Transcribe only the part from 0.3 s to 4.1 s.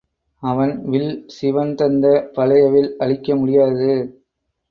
அவன் வில் சிவன் தந்த பழைய வில் அழிக்க முடியாதது.